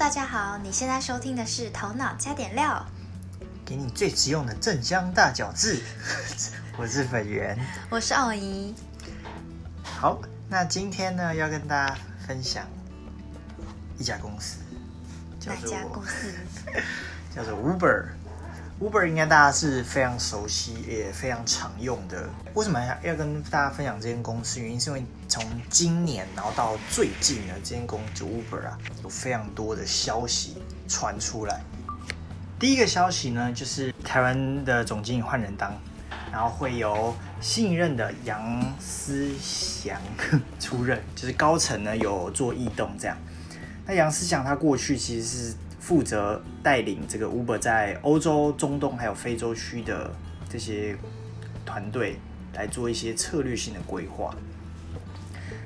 [0.00, 2.86] 大家好，你现在收听的是《头脑加点料
[3.66, 5.78] 给你最实用的正香大饺子。
[6.78, 7.54] 我是粉圆，》，
[7.90, 8.74] 我是奥怡。
[9.84, 10.18] 好，
[10.48, 12.66] 那今天呢要跟大家分享
[13.98, 14.60] 一家公司，
[15.38, 16.32] 叫做哪家公司？
[17.36, 18.06] 叫做 Uber。
[18.80, 22.26] Uber 应该大家是非常熟悉也非常常用的。
[22.54, 24.58] 为什么要要跟大家分享这间公司？
[24.58, 30.56] 原因是因为从今年然后到最近呢，这间公司 Uber 啊，有非常多的消息
[30.88, 31.60] 传出来。
[32.58, 35.78] 第一个消息呢，就是台湾的总经理换人当，
[36.32, 40.00] 然后会由新一任的杨思祥
[40.58, 43.14] 出任，就是高层呢有做异动这样。
[43.86, 45.54] 那杨思祥他过去其实是
[45.90, 50.08] 负责带领这个 Uber 在欧洲、中东还有非洲区的
[50.48, 50.96] 这些
[51.66, 52.16] 团队
[52.54, 54.32] 来做一些策略性的规划。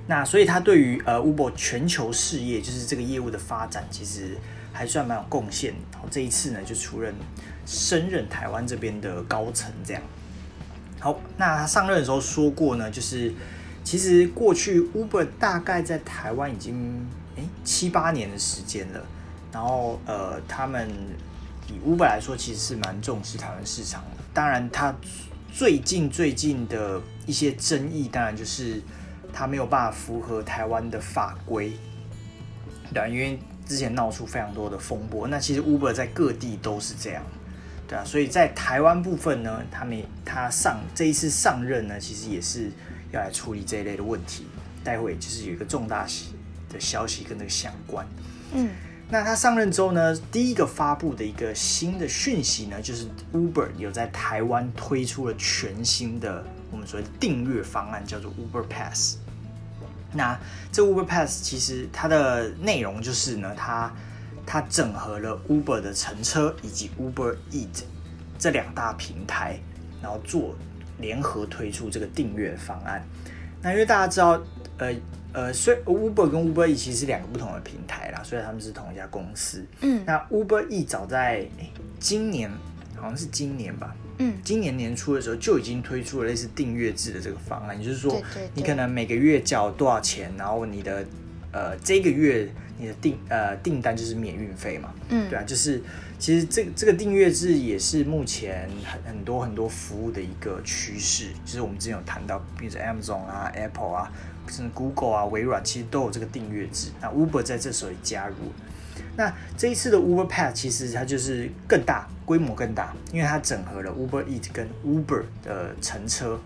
[0.06, 4.38] 那所以他对于呃 Uber 全球事业，就是这个业务的发展，其实
[4.72, 5.75] 还算蛮有贡献。
[5.92, 7.14] 然后这一次呢，就出任
[7.66, 10.03] 升任台湾这边的高层这样。
[11.00, 13.31] 好，那他上任的时候说过呢，就是
[13.84, 19.05] 其实过去 Uber 大概在台湾已经诶七八年的时间了，
[19.55, 20.91] 然后呃，他们
[21.69, 24.22] 以 Uber 来说，其实是蛮重视台湾市场的。
[24.34, 24.92] 当然，他
[25.52, 28.82] 最近最近的一些争议，当然就是
[29.32, 31.72] 他没有办法符合台湾的法规，
[32.92, 35.28] 对啊，因为之前闹出非常多的风波。
[35.28, 37.22] 那其实 Uber 在各地都是这样，
[37.86, 42.72] 对啊，所以在台湾部分呢，他们他上这一次上任呢，其实也是
[43.12, 44.47] 要来处理这一类的问题。
[44.82, 46.05] 待会就是有一个重大
[46.69, 48.05] 的消息跟那个相关。
[48.52, 48.69] 嗯，
[49.10, 59.19] 那他上任之后呢，第一个发布的一个新的讯息呢，就是 Uber 有在台湾推出了全新的我们所谓的订阅方案，叫做 Uber Pass。
[60.12, 60.38] 那
[60.72, 63.92] 这 Uber Pass 其实它的内容就是呢，它
[64.47, 67.82] 它整合了 Uber 的乘车以及 Uber Eat
[68.38, 69.60] 这两大平台，
[70.03, 70.56] 然后做
[70.98, 73.06] 联合推出这个订阅方案。
[73.62, 74.41] 那因为大家知道，
[74.78, 74.92] 呃
[75.34, 79.65] 呃，虽 Uber 跟 Uber E 其实是两个不同的平台啦，虽然他们是同一家公司。
[79.81, 80.05] 嗯。
[80.06, 82.49] 那 Uber E 早在诶今年，
[82.95, 84.34] 好像是今年吧，嗯。
[84.45, 88.22] 今年年初的时候就已经推出了类似订阅制的这个方案，也就是说
[88.55, 91.05] 你可能每个月缴多少钱，然后你的
[91.51, 95.28] 呃这个月你的订呃订单就是免运费嘛，嗯。
[95.28, 95.83] 对啊，就是
[96.16, 104.12] 其实这这个订阅制也是目前很很多很多服务的一个趋势，就是我们之前有谈到，比如说 Amazon 啊、Apple 啊，
[104.49, 106.88] 甚至 Google 啊、微软，其实都有这个订阅制。
[107.00, 108.34] 那 Uber 在这时候也加入。
[109.16, 116.41] 那这一次的 Uber Pass 其实它就是更大，规模更大，因为它整合了 Uber Eat 跟 Uber 的乘车，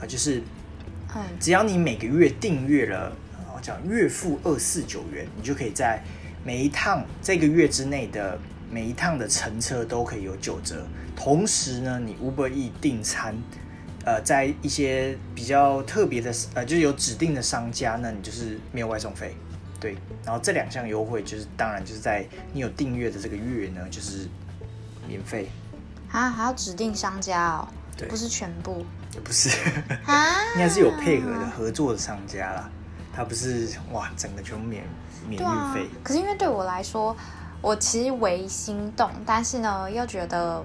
[0.00, 0.42] 啊，就是
[1.14, 6.02] 嗯只要你每个月订阅了，呃我讲月付二四九元，你就可以在
[6.44, 8.38] 每一趟这个月之内的
[8.70, 10.86] 每一趟的乘车都可以有九折。
[11.14, 13.34] 同时呢，你 Uber Eat 订餐，
[14.06, 19.34] 呃，在一些比较特别的呃，就是有指定的商家，那你就是没有外送费。
[19.80, 24.28] 对，然后这两项优惠就是当然就是在你有订阅的这个月呢，就是
[25.08, 25.50] 免费，
[26.10, 28.08] 啊，还要指定商家哦，对。
[28.08, 28.86] 不是全部？
[29.12, 29.50] 也不是。
[30.06, 32.70] 啊， 应该是有配合的合作的商家啦，
[33.12, 34.84] 他不是哇整个全部免
[35.28, 37.14] 免运费，，可是因为对我来说，
[37.60, 40.64] 我其实为心动，但是呢，又觉得，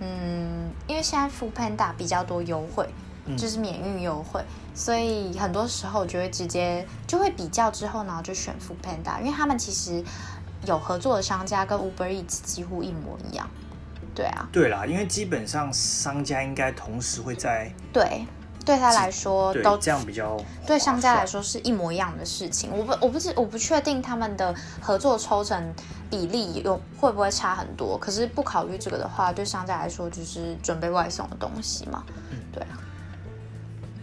[0.00, 2.88] 嗯，因为现在 o Panda 比较多优惠，
[3.26, 3.36] 嗯。
[3.36, 4.42] 就是免运优惠，
[4.74, 10.02] 所以很多时候就会直接就会比较之后呢，就选 o Panda，因为他们其实
[10.64, 13.48] 有合作的商家跟 Uber Eats 几乎一模一样。
[14.14, 18.26] 对啊，对啦，因为基本上商家应该同时会在对，
[18.64, 20.36] 对他来说都这样比较
[20.66, 22.70] 对商家来说是一模一样的事情。
[22.76, 25.74] 我不我不知我不确定他们的合作抽成
[26.10, 32.04] 比例有会不会差很多，可是不考虑这个的话，对商家来说就是准备外送的东西嘛。
[32.30, 32.38] 嗯。
[32.50, 32.80] 对啊，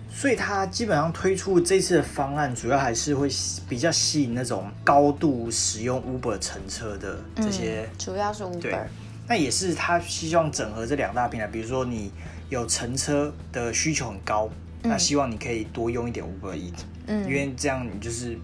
[0.10, 3.28] 所以他基本上推出这次的方案，主要还是会
[3.68, 8.86] 比较吸引那种高度使用 Uber 乘车的这些嗯、主要是 Uber，，
[9.28, 12.12] 那也是他希望整合这两大平台，比如说你
[12.50, 14.50] 有乘车的需求很高，
[14.84, 16.74] 那希望你可以多用一点 Uber Eat，
[17.08, 18.38] 嗯因为这样你就是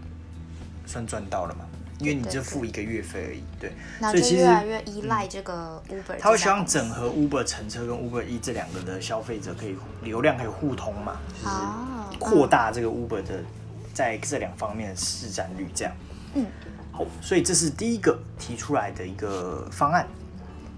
[0.85, 1.65] 算赚到了嘛，
[1.99, 6.17] 因为你对就付一个月费而已，对，那所以其实越来越依赖这个 Uber。
[6.19, 13.43] 他会希望整合 Uber 乘车跟 Uber E 这两个的消费者可以流量可以互通嘛，就是哦扩大这个 Uber 的
[13.93, 15.93] 在这两方面的市占率，这样。
[16.33, 16.45] 嗯，
[16.91, 20.07] 好，所以这是第一个提出来的一个方案。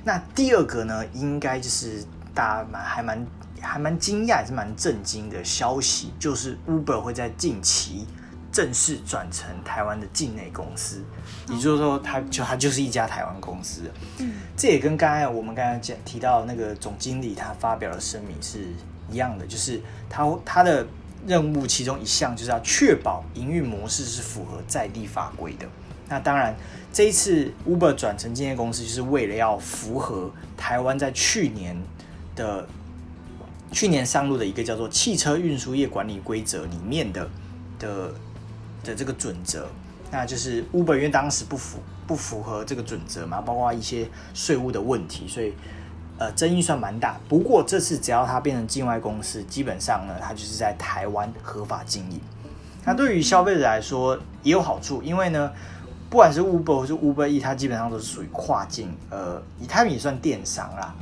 [0.06, 3.27] 那第二个呢，应该就是大家蛮还蛮
[3.62, 8.06] 还蛮惊讶，也是蛮震惊的消息，就是 Uber 会在近期
[8.51, 11.01] 正式转成台湾的境内公司，
[11.50, 13.89] 也就是说，它就它就是一家台湾公司。
[14.19, 18.59] 嗯，这也跟刚才我们刚才讲提到那个总经理他发表的声明是
[19.09, 20.85] 一样的，就是他他的
[21.25, 25.65] 任务其中一项就是要确保营运模式是符合在地法规的。
[26.09, 26.53] 那当然，
[26.91, 31.75] 这一次 Uber 转成境内公司，就是为了要符合台湾在去年
[32.35, 32.68] 的。
[33.71, 37.27] 去年上路的一个叫做《汽车运输业管理规则》里面的
[37.80, 38.13] 的
[38.83, 39.68] 的这个准则，
[40.12, 45.53] 那就是 Uber 因为当时不符不符合这个准则嘛，包括一些税务的问题，所以
[46.19, 47.19] 呃争议算蛮大。
[47.27, 52.21] 不过这次只要它变成境外公司，基本上呢，它就是在台湾合法经营。
[52.85, 55.51] 那对于消费者来说也有好处，因为呢，
[56.12, 60.94] 不管是 Uber 或是 Uber E，它基本上都是属于跨境，呃，以他们也算电商啦，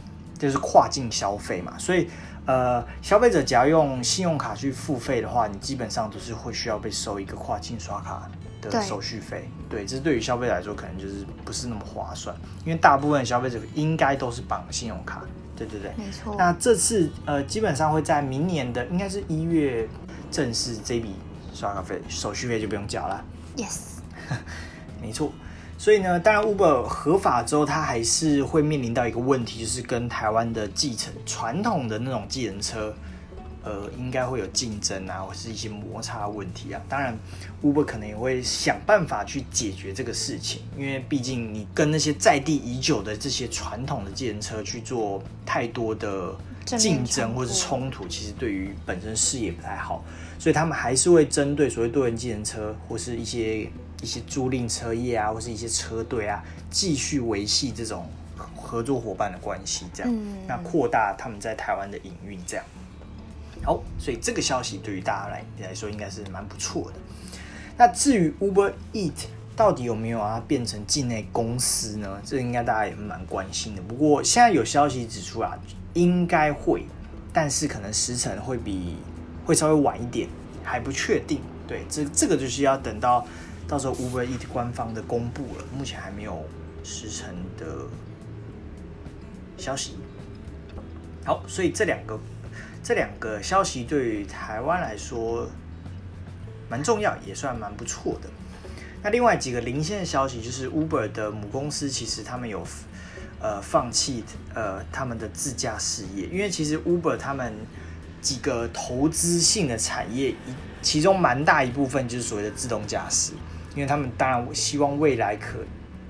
[0.42, 2.10] 就是跨境消费嘛，所以。
[2.48, 8.28] 呃，消费者只要用信用卡去付费的话，你基本上都是会需要被收一个跨境刷卡
[8.60, 9.48] 的手续费。
[9.70, 12.36] 对，这是对于消费者来说，可能就是不是那么划算，
[12.66, 15.22] 因为大部分消费者应该都是绑信用卡。
[15.56, 16.36] 对对对，没错。
[16.36, 19.88] 那这次呃，基本上会在明年的应该是一月
[20.32, 21.14] 正式这笔
[21.54, 23.24] 刷卡费手续费就不用缴了。
[23.56, 24.00] Yes，
[25.00, 25.32] 没错。
[25.82, 32.94] 所以呢，当然 Uber 合法之后，它还是会面临到一个问题，就是跟台湾的继承传统的那种计程车，
[33.64, 36.80] 呃，应该会有竞争啊，或是一些摩擦问题啊。
[36.88, 37.18] 当然
[37.64, 50.06] ，Uber 可能也会想办法去解决这个事情，因为毕竟你跟那些在地已久的这些传统的计程车去做太多的竞争或者冲突，其实对于本身事业不太好。
[50.38, 53.68] 所以他们还是会针对所谓多人计程车或是一些。
[54.02, 58.10] 一些租赁车业啊，或是一些车队啊，继续维系这种
[58.56, 60.12] 合作伙伴的关系，这样，
[60.48, 62.66] 那扩大他们在台湾的营运，这样。
[63.64, 66.94] 好，所以这个消息对于大家来来说应该是蛮不错的。
[67.78, 72.20] 那至于 Uber Eat 到底有没有啊变成境内公司呢？
[72.26, 73.82] 这应该大家也蛮关心的。
[73.84, 75.56] 不过现在有消息指出啊，
[75.94, 76.86] 应该会，
[77.32, 78.96] 但是可能时程会比
[79.46, 80.28] 会稍微晚一点，
[80.64, 81.40] 还不确定。
[81.68, 83.24] 对，这这个就是要等到。
[83.68, 86.44] 到时候 Uber Eat 官方的公布了，目前还没有
[86.84, 87.66] 实成的
[89.58, 89.96] 消息。
[91.24, 92.20] 好，所以这两个
[92.84, 95.48] 这两个消息对于台湾来说
[96.70, 98.30] 蛮重要，也算蛮不错的。
[99.04, 102.66] 那另外几个零线的消息就是 Uber 的母公司其实他们有
[103.40, 104.24] 呃放弃
[104.54, 107.54] 呃他们的自驾事业，因为其实 Uber 他们
[108.22, 113.34] 几个投资性的产业一，其中蛮大一部分就是所谓的自动驾驶。
[113.74, 115.60] 因为他们当然希望未来可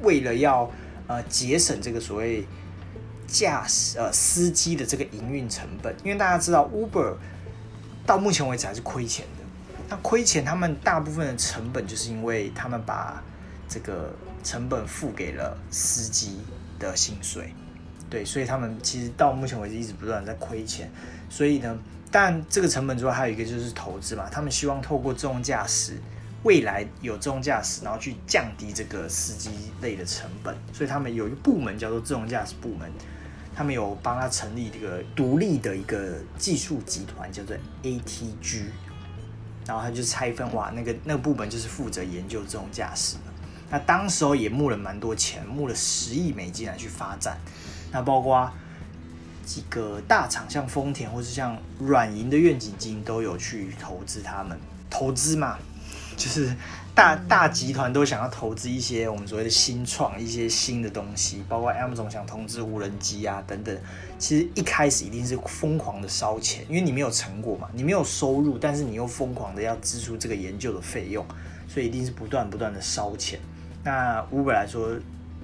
[0.02, 0.68] 为了要
[1.06, 2.44] 呃节省这个所谓
[3.28, 7.14] 驾驶呃司机的这个营运成本，因为大家知道 Uber
[8.04, 9.44] 到目前为止还是亏钱的。
[9.88, 13.22] 那亏钱，他们大部分的成本就是因为他们把
[13.70, 14.12] 这个
[14.44, 16.40] 成本付给了司机
[16.80, 17.54] 的薪水，
[18.10, 20.92] 对，所以他们其实到目前为止一直不断在亏钱。
[21.30, 21.78] 所以呢，
[22.12, 25.98] 但这个成本之外还有一个就是投资嘛，他们希望透过自动驾驶。
[26.44, 32.92] 未来有自动驾驶，然后去降低这个司机类的成本，所以他们有一个部门叫做自动驾驶部门，
[33.56, 38.64] 他们有帮他成立这个独立的一个技术集团，叫做 ATG，
[39.68, 43.22] 然后他就拆分，哇，那个那个部门就是负责研究自动驾驶的。
[43.70, 47.38] 那当时候也募了蛮多钱，募了十亿美金来去发展，
[47.92, 48.52] 那包括
[49.46, 54.58] 几个大厂，像丰田或是像软银的愿景基金都有去投资他们，
[54.90, 55.58] 投资嘛。
[56.18, 56.54] 就是
[56.94, 63.76] 大大集团都想要投资一些我们所谓的新创，一些新的东西，包括 Amazon 想投资无人机啊等等。
[64.20, 71.26] 其实一开始一定是疯狂的烧钱，因为你没有成果嘛，你没有收入，但是你又疯狂的要支出这个研究的费用，
[71.68, 73.40] 所以一定是不断不断的烧钱。
[73.84, 74.92] 那 Uber 来说，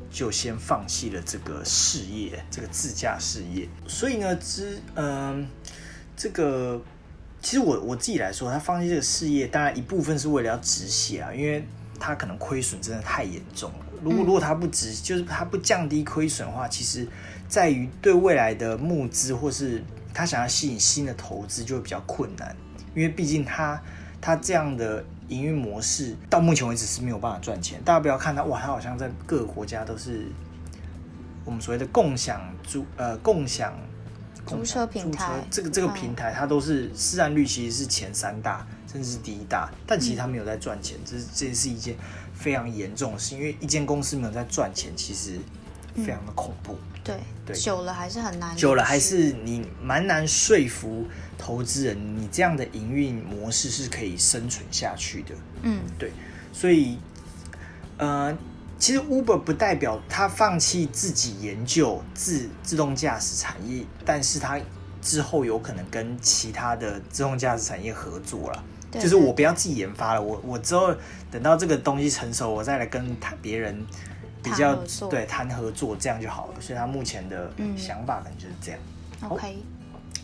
[0.09, 3.67] 就先放弃了这个事业，这个自驾事业。
[3.87, 5.47] 所以呢，之嗯，
[6.15, 6.81] 这个。
[7.39, 11.63] 其实我我自己来说，他放弃这个事业，当然一部分是为了要止血啊，因为
[11.99, 13.85] 他可能亏损真的太严重了。
[14.01, 17.07] 如果如果他不止，就是他不降低亏损的话，其实
[17.47, 19.81] 在于对未来的募资或是
[20.15, 22.53] 他想要吸引新的投资就会比较困难，
[22.95, 23.81] 因为毕竟他
[24.19, 27.81] 他这样的营运模式到目前为止是没有办法赚钱。
[27.83, 30.25] 大家不要看它哇，它好像在各个国家都是
[31.43, 33.73] 我们所谓的共享租呃共享。
[34.45, 41.97] 租车平台，这个这个平台，它都是市占率其实是前三大，甚至是第一大，但其实它没有在赚钱，这是这是一件
[42.33, 45.37] 非常严重的事，因为一间公司没有在赚钱，其实
[45.97, 46.77] 非常的恐怖。
[47.03, 51.05] 对，对久了还是很难，久了还是你蛮难说服
[51.37, 55.33] 投资人，你这样的营运模式是可以生存下去的。
[55.61, 56.11] 嗯，对，
[56.51, 56.97] 所以
[57.97, 58.37] 呃，
[58.77, 64.59] 其实 Uber 不代表他放弃自己研究自自动驾驶产业，但是他
[65.01, 68.63] 之后有可能跟其他的自动驾驶产业合作了。
[68.91, 70.93] 就是我不要自己研发了，我我之后
[71.29, 73.85] 等到这个东西成熟，我再来跟他别人
[74.43, 74.75] 比较
[75.09, 76.61] 对谈合作，这样就好了。
[76.61, 78.79] 所以他目前的嗯想法可能就是这样。
[79.29, 79.57] OK，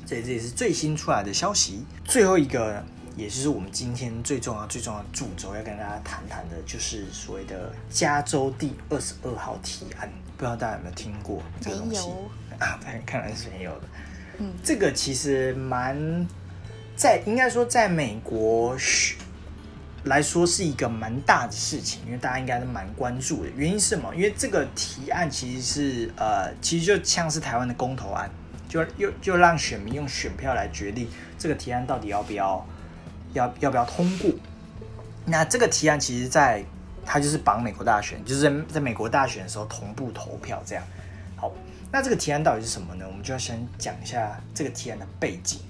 [0.06, 1.84] 所以这也是最新出来的消息。
[2.06, 2.84] 最后一个，
[3.16, 10.10] 也就是我们今天最重要、最重要的主轴，要跟大家谈谈的，就是所谓的加州第二十二号提案。
[10.36, 12.10] 不知道大家有没有听过这个东西？
[12.60, 13.88] 啊，对，看来是没有的。
[14.40, 16.28] 嗯，这个其实蛮
[16.96, 19.16] 在，应该说在美国是
[20.04, 23.50] 来说是一个蛮大的事情，因为大家应该是蛮关注的。
[23.56, 24.14] 原因是什么？
[24.14, 28.30] 因为这个提案其实是呃，其实就像是台湾的公投案，
[28.68, 31.08] 就又就让选民用选票来决定
[31.38, 32.66] 这个提案到底要不要
[33.34, 34.30] 要要不要通过。
[35.26, 36.62] 那这个提案其实在
[37.06, 40.84] 它就是绑美国大选，就是在在美国大选的时候同步投票这样。
[41.38, 41.50] 好，
[41.92, 43.06] 那这个提案到底是什么呢？
[43.08, 45.62] 我们就要先讲一下这个提案的背景。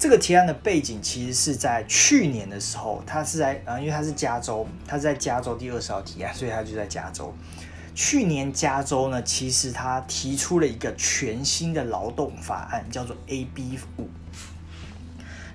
[0.00, 7.34] 这个提案的背景其实是在去年的时候，它是在呃，因为它是加州，它是在加州第二十号提案，所以它就在加州。
[7.94, 14.08] 去年加州呢，其实它提出了一个全新的劳动法案，叫做 AB 五。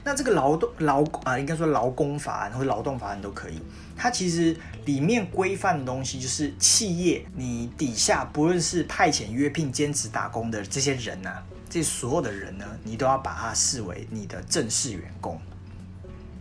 [0.04, 3.60] 那这个劳动劳啊、应该说劳工法案或者劳动法案都可以。
[3.98, 15.40] 它其实里面规范的东西就是企业你底下不论是派遣、约聘、兼职打工的这些人呐、这所有的人呢，你都要把他视为你的正式员工。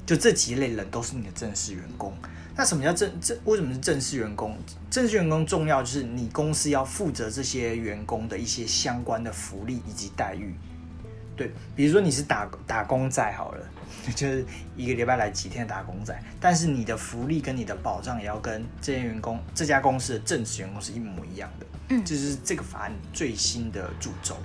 [0.06, 2.12] 就这几类人都是你的正式员工。
[2.56, 3.36] 那什么叫正正？
[3.46, 4.56] 为什么是正式员工？
[4.90, 10.54] 正式员工重要就是你公司要负责这些员工的一些相关的福利以及待遇。
[11.36, 13.66] 对，比如说你是打打工仔好了，
[14.14, 14.44] 就是
[14.76, 21.66] 一个礼拜来几天的打工仔，但是你的福利跟你的保障也要跟这些员工、这家公司的正式员工是一模一样的。
[21.88, 24.36] 嗯这就是这个法案最新的主轴。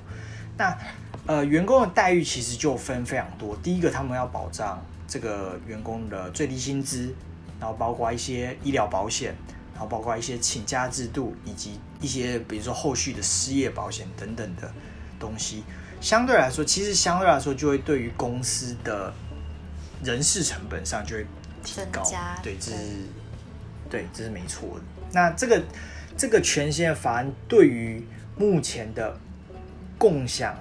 [0.59, 0.77] 那
[1.25, 3.55] 呃，员工的待遇其实就分非常多。
[3.63, 7.15] 第一个，他们要保障这个员工的最低薪资，
[7.59, 9.33] 然后包括一些医疗保险，
[9.73, 14.69] 然后包括一些请假制度，以及一些比如说后续的失业保险等等的
[15.17, 15.63] 东西。
[16.01, 19.13] 相对来说，其实相对来说就会对于公司的
[20.03, 21.25] 人事成本上就会
[21.63, 22.03] 提高。
[22.43, 22.77] 对，这是
[23.89, 24.81] 对对，这是没错的。
[25.13, 25.63] 那这个
[26.17, 28.05] 这个全新的法案对于
[28.37, 29.17] 目前的
[29.99, 30.55] 共享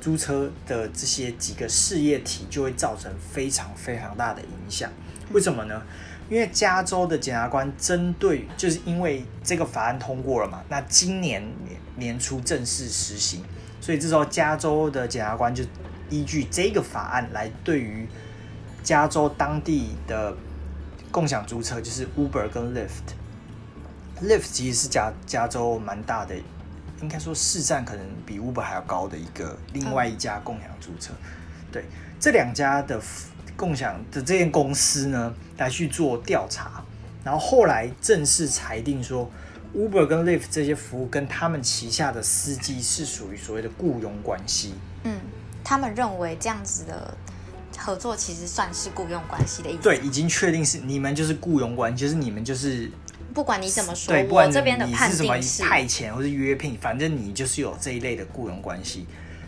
[0.00, 4.90] 租车的这些几个事业体就会造成非常非常大的影响。
[5.32, 5.82] 为什么呢？
[6.28, 13.44] 因为加州的检察官针对，就是因为这个法案通过了嘛，那今年年年初正式实行，
[13.80, 15.62] 所以这时候加州的检察官就
[16.10, 18.08] 依据这个法案来对于
[18.82, 20.36] 加州当地的
[21.12, 23.14] 共享租车，就是 Uber 跟 Lyft。
[24.22, 26.34] Lyft 其实是加加州蛮大的，
[27.02, 31.12] 应该说市占可能比 Uber 还要高的一个另外一家共享租车。
[31.70, 31.84] 对，
[32.18, 33.00] 这两家的
[33.56, 36.82] 共享的这间公司呢，来去做调查，
[37.24, 39.30] 然后后来正式裁定说
[39.74, 44.74] ，Uber 跟 Lyft 这些服务跟他们旗下的司机是属于所谓的雇佣关系。
[45.04, 45.20] 嗯，
[45.62, 47.16] 他们认为这样子的
[47.76, 49.82] 合作其实算是雇佣关系的意思。
[49.82, 52.90] 对，已经确定是你们就是雇佣关系，就是你们就是
[53.36, 59.06] 不管你怎么说，对，不管我这边的你判是什么定是，派遣或是约聘，反正你就是有这一类的雇佣关系，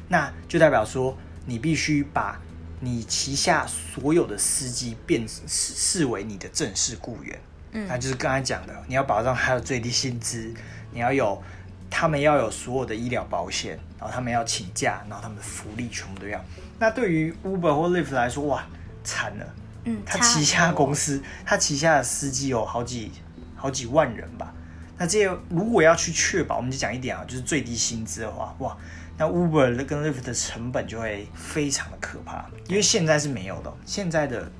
[0.08, 1.16] 那就代表说
[1.46, 2.38] 你必须把
[2.80, 7.40] 你旗下所有的司机变视视为你的正式雇员。
[7.72, 10.52] 嗯那就是刚才讲的，你要保障他的最低薪资，
[10.92, 11.42] 你要有
[11.88, 16.38] 他们要有所有的医疗保险，然后他们要请假，然后他们的福利全部都要。
[16.78, 18.66] 那对于 Uber 或 Lyft 来说，哇，
[19.02, 19.46] 惨了。
[19.84, 23.10] 嗯，他旗下公司，他旗下的司机有好几
[23.58, 24.54] 好几万人吧。
[24.96, 28.76] 那这些如果要去确保，我们就讲一点啊，就是最低薪资的话，哇，
[29.16, 34.50] 那 Uber 跟 Lyft 的成本就会非常的可怕，因为现在是没有的，现在的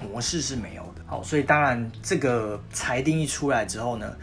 [0.00, 1.02] 模式是没有的。
[1.06, 4.16] 好，所以当然这个裁定一出来之后呢，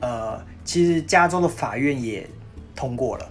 [0.00, 2.26] 呃，其实加州的法院也
[2.74, 3.30] 通过了。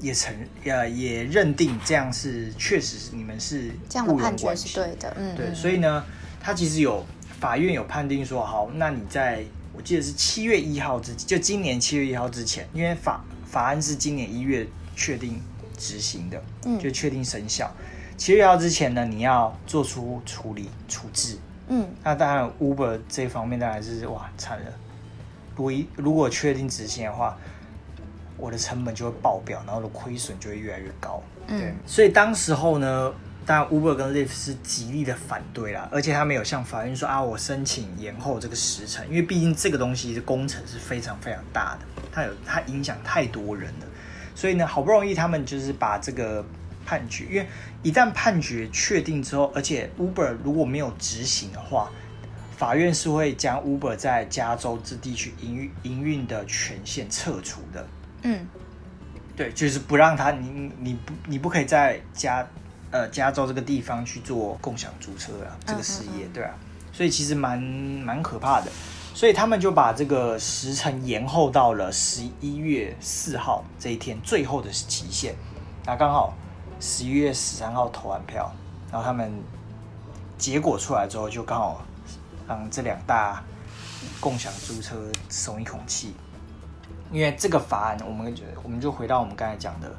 [0.00, 5.16] 也承呃也认定这样是确实是你们是这样的判决是对的。
[5.16, 6.04] 嗯，对，嗯所以呢，
[6.40, 7.06] 他其实有
[7.42, 9.42] 法院有判定说，好，那你在
[9.74, 15.42] 我记得是七月一号之，就今年七月一号之前，因为法法案是今年一月确定
[15.76, 17.68] 执行的，嗯就确定生效。
[18.16, 21.36] 七月一号之前呢，你要做出处理处置。
[21.66, 24.72] 嗯，那当然，Uber 这方面当然是哇惨了，
[25.56, 27.36] 如果一如果确定执行的话，
[28.36, 31.20] 我的成本就会爆表，然后的亏损就会越来越高。
[31.48, 33.12] 对，嗯所以当时候呢，
[33.44, 41.80] 当然 Uber 跟 Lyft 是极力的反对啦，而且他们有向法院说啊，我申请延后这个时程，因为毕竟这个东西的工程是非常非常大的，
[42.12, 43.86] 它有它影响太多人了，
[44.34, 46.44] 所以呢，好不容易他们就是把这个
[46.86, 47.46] 判决，因为
[47.82, 51.90] 一旦判决确定之后，而且 Uber 如果没有执行的话，
[52.56, 57.86] 法院是会将 Uber 在加州这地区营运营运的权限撤除的。
[58.22, 58.46] 嗯
[59.34, 62.46] 对，就是不让他你你你不你不可以在加
[62.92, 66.54] 呃加州这个地方去做共享租车啊，这个事业，对啊，
[66.92, 68.70] 所以其实蛮蛮可怕的，
[69.14, 75.34] 所以他们就把这个时程延后到了十一月四号这一天最后的期限，
[75.84, 76.34] 那刚好
[76.78, 78.52] 十一月十三号投完票，
[78.90, 79.32] 然后他们
[80.36, 81.82] 结果出来之后，就刚好
[82.46, 83.42] 让这两大
[84.20, 84.96] 共享租车
[85.30, 86.14] 松一口气，
[87.10, 89.90] 因为这个法案，我们就我们就回到我们刚才讲的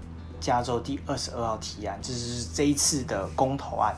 [0.44, 3.96] 加州第二十二号提案，这是这一次的公投案。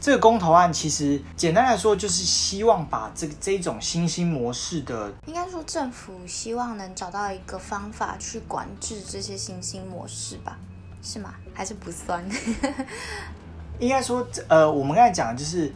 [0.00, 10.58] 这个公投案其实简单来说，就是希望把这个这种新兴模式的，应该说政府希望能找到一个方法去管制这些新兴模式吧？
[11.02, 11.34] 是吗？
[11.52, 12.24] 还是不算？
[13.78, 15.70] 应该说，呃，我们刚才讲的就是，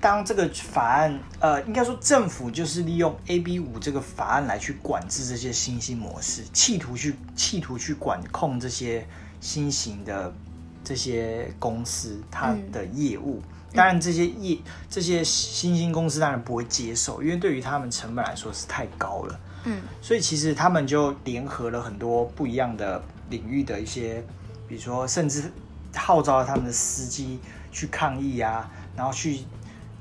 [0.00, 9.06] 当这个法案，呃，应该说政府就是利用 AB 五这个法案来去管制这些新兴模式，企图去企图去管控这些
[9.46, 10.34] 新型的
[10.82, 13.40] 这些公司它的业务。
[13.72, 14.58] 当然，这些业
[14.90, 19.40] 这些新兴公司当然不会接受，因为对于他们成本来说是太高了。
[19.64, 24.24] 嗯所以其实他们就联合了很多不一样的领域的一些，
[24.66, 25.52] 比如说甚至
[25.94, 27.38] 号召了他们的司机
[27.70, 29.40] 去抗议啊，然后去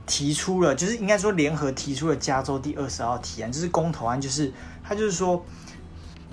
[0.07, 5.43] 提出了，就是应该说联合提出了加州第二十号提案，就是公投案，就是他就是说，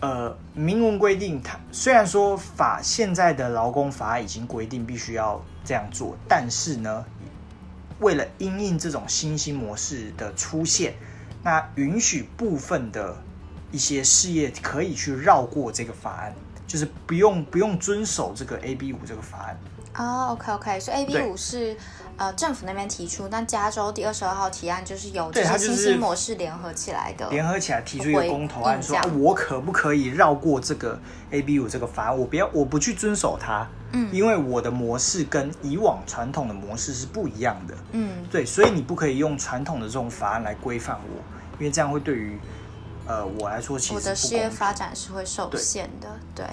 [0.03, 7.05] 呃，明文规定，它虽然说法现在的劳工法已经规定必须要这样做，但是呢，
[8.01, 10.95] 为了因应这种新兴模式的出现，
[11.45, 13.17] 那允许部分的
[13.71, 16.35] 一些事业可以去绕过这个法案，
[16.67, 19.57] 就是不用不用遵守这个 AB 五这个法案。
[19.95, 21.77] 哦，OK OK，所以 A B 对五是
[22.17, 27.29] 呃政府那边提出，但加州第二十二号提案就是由这对它就是些新兴模式联合起来的。
[27.31, 30.99] 联合起来提出一个公投案，说、我可不可以绕过这个
[31.31, 32.19] AB 五这个法案？
[32.19, 41.23] 我不要，我不去遵守它，嗯因为我的模式跟以往传统的模式是不一样的，嗯对，所以你不可以用传统的这种法案来规范我，
[41.59, 42.39] 因为这样会对于
[43.07, 46.45] 呃我来说其实我的事业发展是会受限的，对。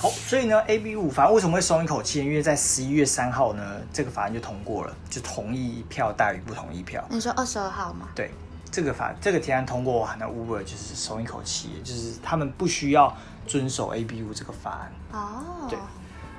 [0.00, 2.20] 好，所以呢，AB 五法案为什么会松一口气？
[2.20, 7.04] 因为在十一月三号呢，这个法案就通过了，就同意票大于不同意票。
[7.10, 8.06] 你说二十二号吗？
[8.14, 8.30] 对，
[8.70, 13.12] 这个法这个提案通过哇，那 Uber 就是松一口气，就是他们不需要
[13.44, 15.76] 遵守 AB 五这个法案，哦，对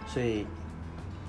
[0.07, 0.47] 所以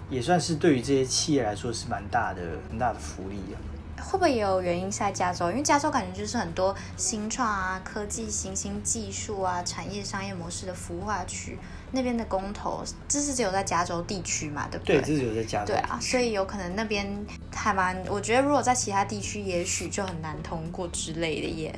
[0.09, 2.41] 也算是对于这些企业来说是蛮大的、
[2.71, 3.59] 很大的福利啊。
[4.01, 5.51] 会不会也有原因是在加州？
[5.51, 11.59] 因为加州感觉就是很多新创啊、科技新兴技术啊、产业商业模式的孵化区，
[11.93, 17.07] 那边的公投，这是只有在加州地区嘛，对不对，这是有在加州对啊，所以有可能那边
[17.55, 21.75] 还蛮，我觉得如果在其他地区，也许就很难通过之类的耶。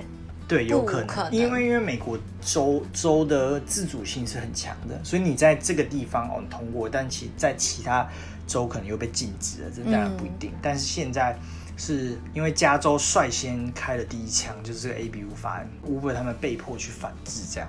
[0.48, 8.06] 对，有可能，可能因为因为美国州州的自主性是很强的，所以你在这个地方哦通过，但其在其他
[8.46, 10.50] 州可能又被禁止了，这当然不一定。
[10.50, 11.38] 嗯但是现在
[11.76, 17.68] 是因为加州率先开了第一枪，就是这个 AB 五法案，Uber 他们被迫去反制这样。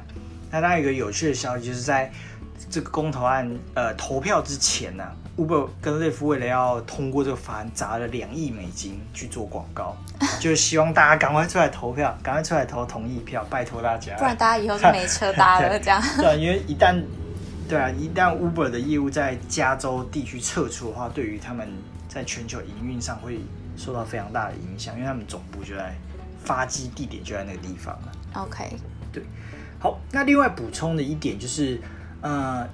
[0.51, 2.11] 那当然有一个有趣的消息，就是在
[2.69, 5.03] 这个公投案呃投票之前呢、
[5.37, 9.97] Uber 跟 Lyft 为了要通过这个法案，砸了两亿美金去做广告，
[10.39, 14.15] 就是希望大家赶快出来投票，赶快出来投同意票，拜托大家。
[14.17, 16.01] 不然大家以后就没车搭了， 这样。
[16.17, 17.01] 对啊，因为一旦
[17.67, 21.67] 对啊，一旦 Uber 的业务在加州地区撤出的话，对于他们
[22.07, 23.39] 在全球营运上会
[23.75, 25.95] 受到非常大的影响，因为他们总部就在
[26.43, 28.11] 发基地点就在那个地方了。
[28.33, 28.75] OK，
[29.11, 29.23] 对
[29.79, 31.79] 好，那另外补充的一点就是，
[32.21, 32.67] 呃，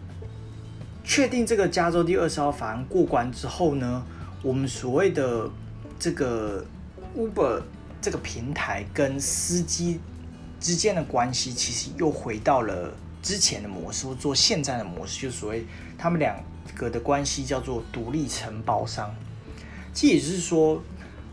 [1.03, 4.03] 确定这个加州第二十号法案过关之后呢，
[4.41, 5.49] 我们所谓的
[5.97, 6.65] 这个
[7.17, 7.61] Uber
[8.01, 9.99] 这个平台跟司机
[10.59, 15.65] 之间的关系，其实又回到了之前的模式，或做现在的模式，就所谓
[15.97, 16.35] 他们两
[16.75, 19.13] 个的关系叫做独立承包商。
[19.99, 20.81] 这也就是说，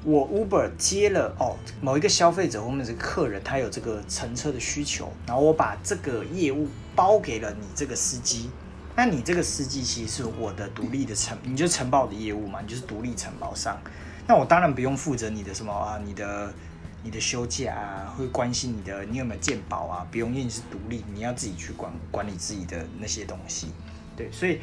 [0.03, 8.51] 我 Uber 接了哦某一个消费者或者是客人，他有这个乘车的需求，然后我把这个业务包给了你这个司机，
[8.97, 13.81] 那你这个司机其实是我的独立的承，你就承包我的业务嘛，你就是独立承包商。
[14.27, 16.53] 那我当然不用负责你的什么啊，你的
[17.05, 23.69] 你的休假啊，会关心你的你有没有健保啊，不用，因为你是独立，你要自己去管管理自己的那些东西。
[24.17, 24.59] 对，所以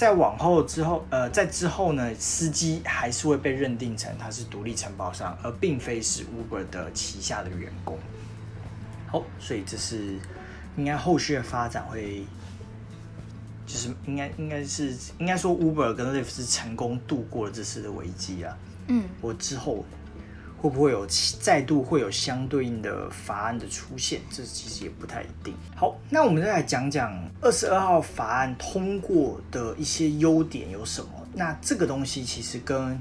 [0.00, 7.98] 在往后之后，呃，在之后呢，司机还是会被认定成他是独立承包商，而并非是 Uber 的旗下的员工。
[9.08, 10.18] 好，所以这是
[10.78, 12.24] 应该后续的发展会，
[13.66, 18.56] 就是应该应该是应该说 Uber 跟 Lyft 是成功度过了这次的危机啊。
[18.86, 19.84] 嗯，我之后
[20.60, 21.06] 会不会有
[21.40, 24.20] 再度会有相对应的法案的出现？
[24.30, 25.54] 这其实也不太一定。
[25.74, 31.08] 好，那我们再来讲讲二十二号法案通过的一些优点有什么？
[31.32, 33.00] 那这个东西其实跟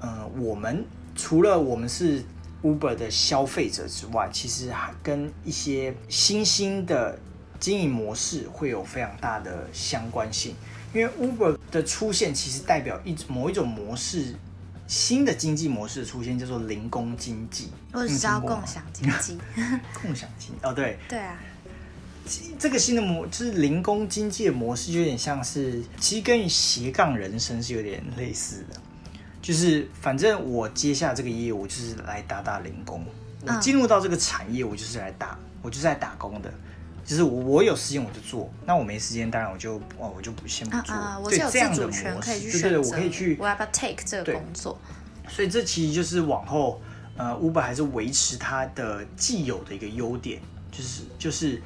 [0.00, 0.84] 呃我们
[1.16, 2.22] 除了我们是
[2.62, 7.18] Uber 的消费者之外，其实还跟一些新兴的
[7.58, 10.54] 经营模式会有非常大的相关性。
[10.92, 14.34] 因为 Uber 的出现，其实代表一某一种模式。
[14.90, 19.38] 新的经济模式的出现叫做零工经济，我只知道共享经济。
[20.02, 21.38] 共享经哦，对，对啊，
[22.58, 28.80] 这个新的模就是零工经济的模式，就有点像是，其实跟斜杠人生是有点类似的。
[29.40, 33.04] 就是反正我接下这个业务，就是来打打零工。
[33.46, 36.52] 我进入到这个产业，我就是来打，我就是来打工的。
[37.04, 40.94] 就是我我有时间我就做，那我没时间，当然我就哦我就不先不做。
[41.22, 44.78] 我是有自主权可以去选择，我可以去我要不要 take 这个工作。
[45.28, 46.80] 所以这其实就是往后
[47.16, 51.60] 呃，Uber 还是维持它的既有的一个优点，就是就是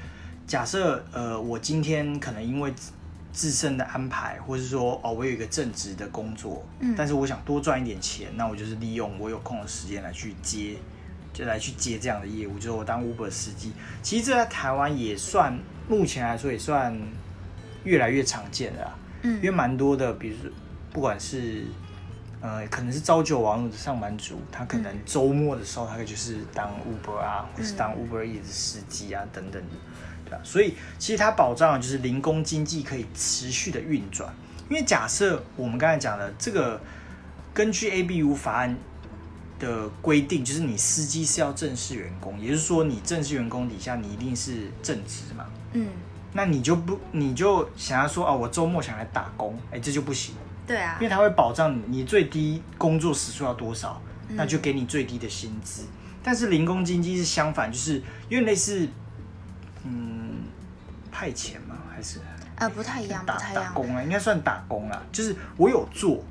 [0.46, 2.72] 假设呃我今天可能因为
[3.32, 10.76] 自身的安排，或是说哦我有一个正职的工作，嗯，但是我想多赚一点钱，那我就是利用我有空的时间来去接。
[11.34, 13.72] 就来去接这样的业务，就是我当 Uber 司机。
[14.02, 16.96] 其实这在台湾也算，目前来说也算
[17.82, 18.92] 越来越常见的。
[19.22, 20.48] 嗯，因为蛮多的，比如说
[20.92, 21.64] 不管是
[22.40, 29.76] 呃，可能是朝九晚五的上班族，他可能周末的时候，他可就是当 Uber 啊，或是当 Uber E 的司机啊等等的，
[30.24, 30.38] 对吧？
[30.44, 34.32] 所以其实它保障的就是零工经济可以持续的运转。
[34.70, 36.80] 因为假设我们刚才讲的这个，
[37.52, 38.76] 根据 ABU 法案。
[39.64, 45.46] 的规定就是你司机是要正式员工，也就是说你正式员工底下你一定是正职嘛。
[45.72, 45.88] 嗯，
[46.32, 50.34] 那你就不你就想要说哦，我周末想来打工，哎，这就不行。
[50.66, 55.84] 对啊，因为他会保障你最低工作时数要多少，那就给你最低的薪资。
[56.22, 58.88] 但是零工经济是相反，就是因为类似
[59.84, 60.44] 嗯
[61.10, 62.20] 派遣嘛，还是
[62.56, 66.22] 呃不太一样，打打工啊，应该算打工啊，就是我有做。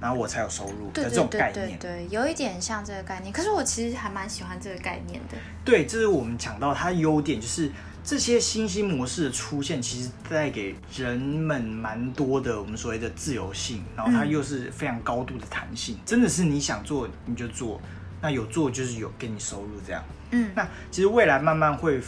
[0.00, 3.30] 然后我才有收入的这种概念，对，有一点像这个概念。
[3.30, 5.36] 可是我其实还蛮喜欢这个概念的。
[5.62, 7.70] 对，这是我们讲到它的优点，就是
[8.02, 17.78] 这些新兴模式的出现，其实带给人们蛮多的我们所谓的自由性，然后它又是非常高度的弹性，真的是你想做你就做，
[18.22, 20.02] 那有做就是有给你收入这样。
[20.30, 22.00] 嗯，那其实未来慢慢会，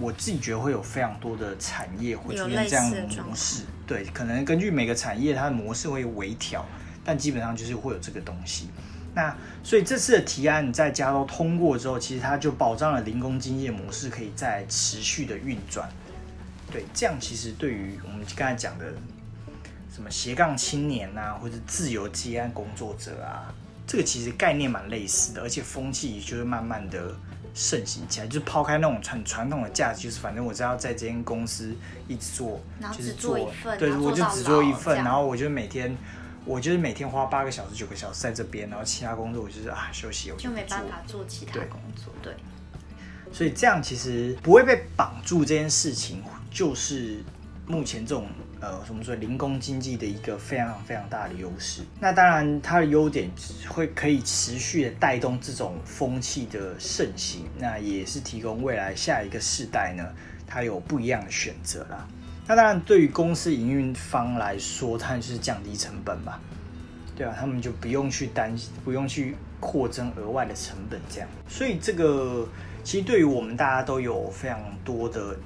[0.00, 3.64] 我自己觉得会有非常多的产业会出现这样的模式。
[3.86, 6.64] 对，可能根据每个产业它的模式会微调。
[7.08, 8.68] 但基本上就是会有这个东西，
[9.14, 15.88] 那所以这次的提案在加州通过之后，其实它就保障了零工经济模式可以在持续的运转。
[16.72, 18.86] 对，这样其实对于我们刚才讲的
[19.94, 23.54] 什么斜杠青年呐，或者自由接案工作者啊，
[23.86, 27.14] 这个其实概念蛮类似的，而且风气就会慢慢的
[27.54, 28.26] 盛行起来。
[28.26, 31.72] 就是抛开那种很传统的价值，就是反正我只要在这间公司
[32.08, 32.60] 一直做，
[32.92, 33.38] 就是做
[33.78, 35.96] 对，我就只做一份，然后我就每天。
[36.46, 42.14] 我就是每天花八个小时、九个小时在这边，然后其他工作我就是啊休息，我就没办法做其他工作。
[42.22, 42.32] 对，
[43.32, 47.22] 所以这样其实不会被绑住这件事情，就是
[47.66, 48.28] 目前这种
[48.60, 51.82] 呃什么说零工经济的一个非常非常大的优势。
[51.98, 53.28] 那当然它的优点
[53.68, 60.04] 会可以持续的带动这种风气的盛行，那也是提供未来下一个世代呢，
[60.46, 62.06] 它有不一样的选择啦。
[62.48, 66.38] 那当然，对于公司营运方来说，它就是降低成本嘛，
[67.16, 71.28] 对啊，他们就不用去担心，不用去扩增额外的成本，这样。
[71.48, 72.48] 所以这个
[72.84, 75.36] 其实对于我们大家都有非常多的、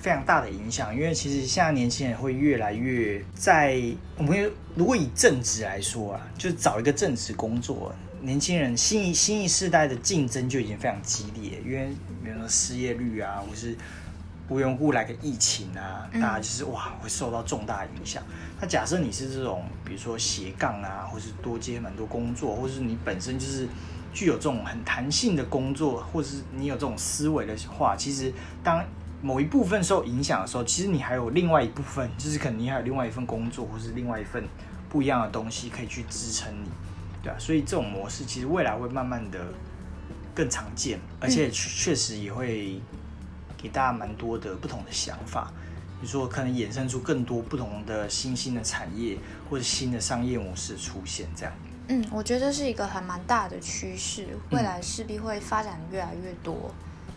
[0.00, 0.94] 非常大的影响。
[0.94, 3.82] 因为其实现在年轻人会越来越在
[4.16, 11.88] 我们如果以正职来说啊，就找一个正职工作，年轻人新一新一世代的竞争就已经非常激烈，因为
[12.22, 13.76] 比如说失业率啊，或是。
[14.48, 18.22] 无缘无故来个疫情啊，大家就是哇会受到重大影响。
[18.60, 23.66] 那假设你是这种，比如说斜杠啊，或是多接蛮多工作，或是你本身就是
[24.12, 28.84] 具有这种很弹性的工作，或是你有这种思维的话，其实当
[29.22, 34.46] 某一部分受影响的时候，其实你还有另外一部分，就是可能你还有另外一份工作，或是另外一份
[34.90, 36.68] 不一样的东西可以去支撑你，
[37.22, 39.40] 对啊，所以这种模式其实未来会慢慢的
[40.34, 42.78] 更常见，而且确实也会
[43.64, 45.50] 给大家蛮多的不同的想法。
[46.00, 49.16] 比如说，可能衍生出更多不同的新兴的产业
[49.48, 51.52] 或者新的商业模式出现，这样。
[51.88, 56.70] 嗯，我觉得是一个还蛮大的趋势，未来势必会发展越来越多。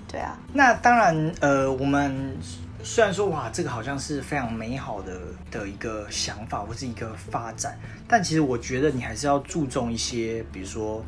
[0.08, 2.38] 对啊，那当然，呃，我们
[2.82, 5.20] 虽然说哇，这个好像是非常美好的
[5.52, 11.04] 的一个想法或是一个发展，但其实我觉得你还是要注重一些，比如说，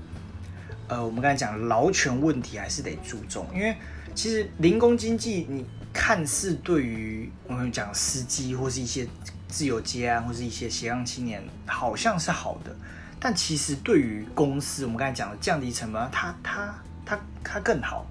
[0.90, 3.74] 呃，我们刚才讲劳权问题还是得注重，因为
[4.20, 9.08] 其实零工经济，你看似对于我们讲司机或是一些
[9.48, 12.76] 自由接案或是一些斜杠青年，好像是好的，
[13.18, 18.06] 但其实对于公司，我们刚才讲的降低成本，它它它它更好。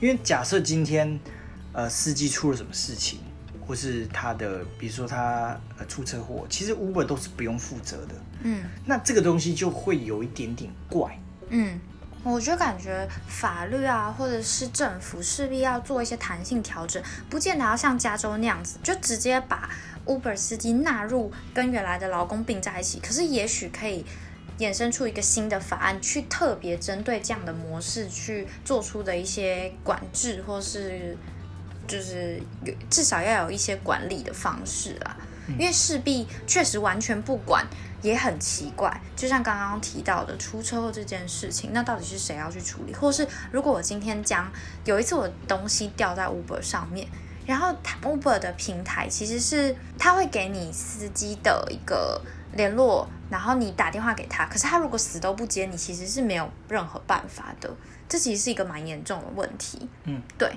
[0.00, 1.18] 因为假设今天，
[1.72, 3.18] 呃，司机出了什么事情，
[3.66, 8.14] 或是他的，比如说他呃出车祸，其实 Uber 都是不用负责的。
[8.44, 11.20] 嗯，那这个东西就会有一点点怪。
[11.48, 11.80] 嗯，
[12.22, 19.68] 我就感觉法律啊，或者是政府势必要做一些弹性调整，不见得要像加州那样子，就直接把
[20.06, 23.00] Uber 司机纳入跟原来的劳工并在一起。
[23.00, 24.04] 可是也许可以。
[24.58, 31.16] 衍生出一个新的法案，去特别针对这样的模式去做出的一些管制，或是
[31.88, 32.38] 就是
[32.90, 35.16] 至少要有一些管理的方式啊。
[35.58, 37.66] 因为势必确实完全不管
[38.02, 39.00] 也很奇怪。
[39.16, 42.94] 就像刚刚提到的出车祸这件事情，那到底是谁要去处理？
[42.94, 44.50] 或是如果我今天将
[44.84, 47.06] 有一次我东西掉在 Uber 上面，
[47.46, 52.20] 然后 Uber 的平台其实是他会给你司机的一个。
[52.54, 57.70] 联络，然后你打电话给他，可是他如果死都不接，你其实是没有任何办法的。
[58.08, 59.88] 这其实是一个蛮严重的问题。
[60.02, 60.52] 嗯，对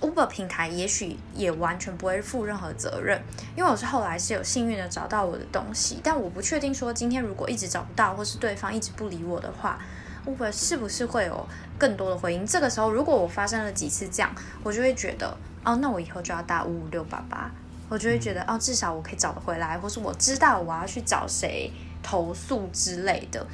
[0.00, 3.20] ，Uber 平台也许也完全不会负任何责任，
[3.56, 9.78] 因为我是后来是有幸运的找到我的东西，但我不确定说今天如果一直找不到，或是对方一直不理我的话
[10.26, 11.46] ，Uber 是不是会有
[11.78, 12.46] 更多的回应？
[12.46, 17.50] 这个时候如果我发生了几次这样，我就会觉得，哦，那我以后就要打五五六八八。
[17.88, 21.70] 我就会觉得哦，至少我可以找得回来，或是我知道我要去找谁
[22.02, 23.46] 投诉之类的。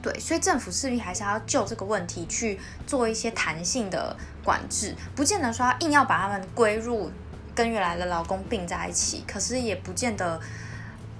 [0.00, 7.10] 对，所以政府势必还是要就这个问题去做一些弹性的管制，不见得说硬要把他们归入
[7.54, 10.40] 跟原来的劳工并在一起，可是也不见得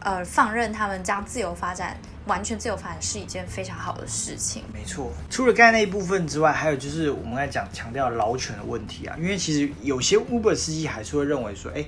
[0.00, 4.64] 呃放任他们这样自由发展，完全自由发展是一件非常好的事情。
[4.72, 11.84] 没错，除了刚才那一部分之外，还有就是我们刚才讲强调劳权的问题啊，因为其实有些 Uber 司机还是会认为说，哎。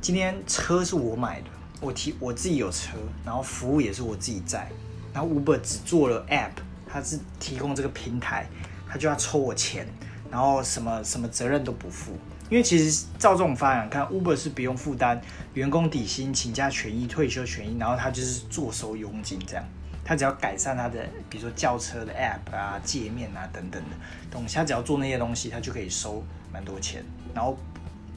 [0.00, 1.48] 今天车是我买的，
[1.80, 4.70] 我提我自己有车，然后服务也是我自己在，
[5.12, 6.52] 然后 Uber 只做了 App，
[6.88, 8.46] 它是提供这个平台，
[8.88, 9.88] 他就要抽我钱，
[10.30, 12.12] 然后什么什么责任都不负，
[12.50, 15.20] 因为其实照这种发展看，Uber 是不用负担
[15.54, 19.64] 员工底薪、请假权益、退休权益，然后他就是坐收佣金这样，
[20.04, 23.96] 他只要改善他的，比如说叫车的 App 啊、界面啊等等的
[24.30, 27.56] 东西，他只要做那些东西，他就可以收蛮多钱，然后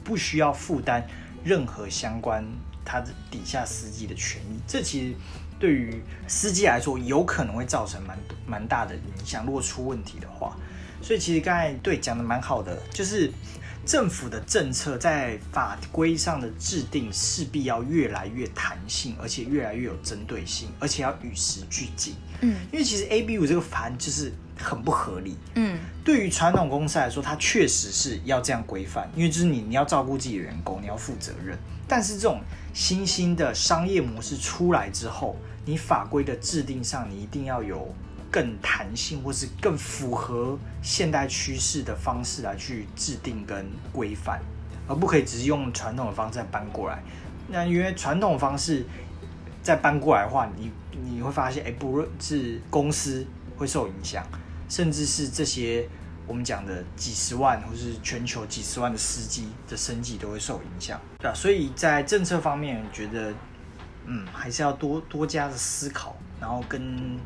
[0.04, 1.06] 不需要负担。
[1.44, 2.44] 任何相关
[2.84, 5.16] 他的底下司机的权益，这其实
[5.58, 9.44] 对于司机来说有可能会造成蛮蛮大的影响。
[9.44, 10.56] 如果出问题的话，
[11.02, 13.30] 所以其实刚才对讲的蛮好的，就是
[13.84, 22.14] 政府的政策在法规上的制定势必要越来越弹性，而且越来越有针对性，而且要与时俱进。
[22.40, 25.36] 嗯，因为其实 A B 五这个法案就是很不合理。
[25.56, 31.58] 嗯，对于传统公司来说，它确实是要这样规范，因为就是你你要照顾自己的员工，你要负责任。
[31.88, 32.40] 但是这种
[32.72, 37.92] 新兴的商业模式出来之后，你法规的制定上，你一定要有
[38.32, 44.40] 更弹性或是更符合现代趋势的方式来去制定跟规范，
[44.88, 47.02] 而不可以只是用传统的方式再搬过来。
[47.48, 48.86] 那因为传统方式
[49.62, 54.26] 再搬过来的话，你你会发现，哎，不论是公司会受影响，
[54.68, 55.86] 甚至是这些
[56.26, 61.34] 我们讲的几十万或是全球几十万的司机的生计都会受影响，对吧？
[61.34, 63.34] 所以在政策方面，觉得
[64.06, 67.18] 嗯，还是要多多加的思考，然后跟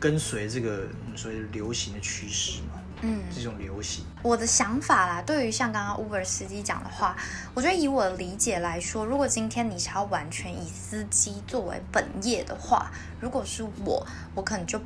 [0.00, 2.80] 跟随这个所谓流行的趋势嘛。
[3.00, 7.16] 嗯，这种流行，我的想法啦，对于像刚刚 Uber 司机讲的话，
[7.54, 14.80] 我觉得以我的理解来说，如果今天你想要完全以司机作为本业的话，如果是我，我可能就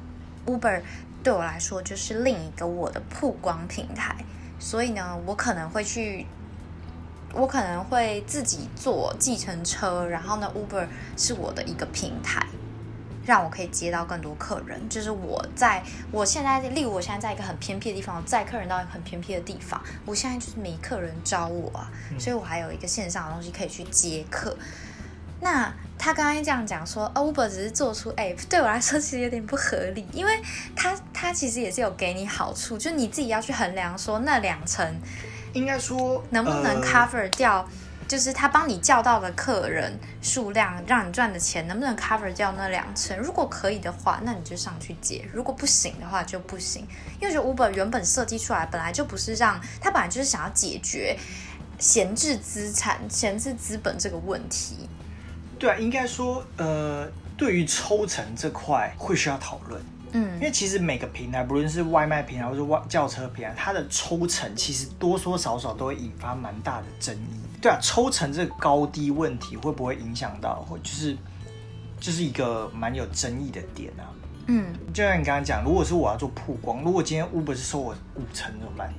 [0.45, 0.83] Uber
[1.23, 4.15] 对我来说就是另一个我的曝光平台，
[4.59, 6.27] 所以呢，我可能会去，
[7.33, 12.47] 我可能会自己坐计程车，然后呢，Uber 是我的一个平台。
[13.25, 24.57] 让我可以接到更多客人，就是我在我现在，例如我现在在一个很偏僻的地方，载客人到一个很偏僻的地方，我现在就是没客人招我啊，所以我还有一个线上的东西可以去接客。
[25.41, 30.41] 那他刚刚这样讲说、哦、，Uber 只是做出 app，对我来说其实有点不合理，因为
[30.77, 34.87] 他他其实也是有给你好处，就你自己要去衡量说那两层
[35.53, 37.69] 应该说能不能呃 cover 掉，
[38.13, 43.17] 就是他帮你叫到的客人数量，让你赚的钱能不能 cover 掉那两成？
[43.17, 46.87] 如果可以的话，那你就上去接；如果不行的话就不行。
[47.19, 51.17] 因为我觉得 Uber 原本设计出来本来就不是让他本来就是想要解决
[51.79, 54.87] 闲置资产、闲置资本这个问题。
[55.59, 59.83] 对啊，应该说呃，对于抽成这块会需要讨论。
[60.13, 67.42] 嗯因为其实每个平台，不论是外卖平台或是外轿车平台，它的抽成其实多多少少都会引发蛮大的争议。
[67.63, 71.17] 对啊，抽成这个高低问题会不会影响到，或就是
[72.01, 74.05] 就是一个蛮有争议的点啊。
[74.49, 78.93] 嗯，就像你刚刚讲，如果是我要做曝光，如果今天 Uber 是收我五成怎么办？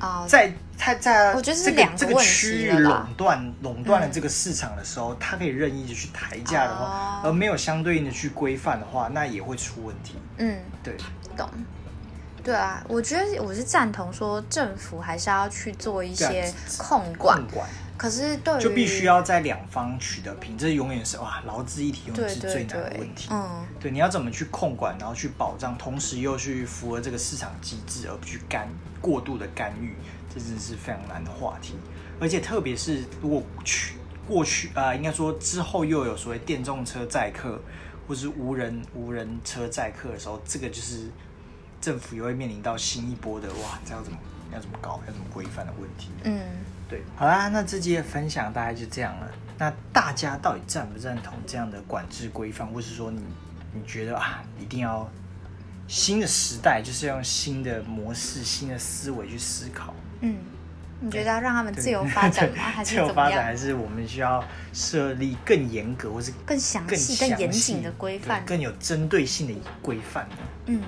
[0.00, 10.16] 啊、在它在我觉得是这个这个两个区域垄断垄断了这个市场的时候，它可以任意的去抬价的话，哦而没有相对应的去规范的话，那也会出问题。
[10.38, 10.96] 嗯，对，
[11.36, 11.48] 懂。
[12.44, 23.28] 对啊，我觉得我是赞同说政府还是要去做一些控管，控管可是对于就必须要在两方取得平，这永远是哇劳资一体永远是最难的对问题。
[23.30, 28.68] 嗯对，你要怎么去控管，然后去保障，同时又去符合这个市场机制，而不去干
[29.00, 29.94] 过度的干预，
[30.28, 31.74] 这真的是非常难的话题。
[32.20, 33.96] 而且特别是如果去
[34.28, 37.60] 过去啊、呃应该说之后又有所谓电动车载客，
[38.06, 41.10] 或是无人无人车载客的时候，这个就是
[41.84, 44.16] 政府又会面临到新一波的哇，这要怎么
[44.50, 46.08] 要怎么搞，要怎么规范的问题。
[46.22, 46.40] 嗯，
[46.88, 49.30] 对，好啦，那这期的分享大概就这样了。
[49.58, 53.20] 那大家到底赞不赞同这样的管制规范，或是说你
[53.74, 55.06] 你觉得啊，一定要
[55.86, 59.92] 新的时代就是要用新的模式、新的思维去思考？
[60.22, 60.38] 嗯，
[61.00, 62.62] 你觉得要让他们自由发展吗？
[62.62, 63.54] 还自是 自由发展，还？
[63.54, 64.42] 是我们需要
[64.72, 68.42] 设立更严格，或是更详更细、更严谨的规对范？
[68.46, 70.36] 更有针对性的规范呢？
[70.66, 70.80] 嗯，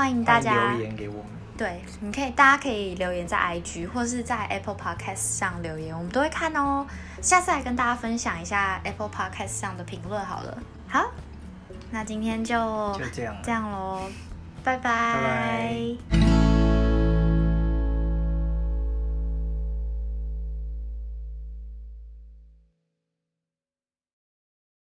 [0.00, 1.24] 欢迎大家留言给我们。
[1.58, 6.86] 对，你可以，大家可以留言在 IG 或是在 Apple Podcast 上留言，我们都会看哦。
[7.20, 10.58] 下次来跟大家分享一下 Apple Podcast 上的评论好了。
[10.88, 11.10] 好，
[11.90, 12.56] 那今天就
[12.98, 14.00] 就这样这样喽，
[14.64, 15.20] 拜拜拜
[16.10, 16.39] 拜